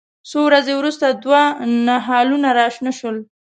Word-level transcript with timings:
څو 0.29 0.39
ورځې 0.47 0.73
وروسته 0.77 1.05
دوه 1.23 1.41
نهالونه 1.87 2.49
راشنه 2.59 2.91
شول. 2.99 3.17